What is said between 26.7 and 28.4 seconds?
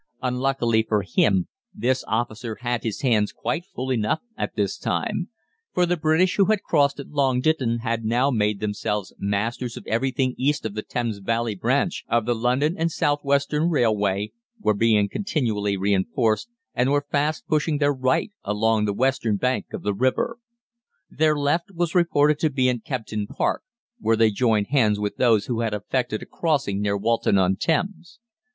near Walton on Thames.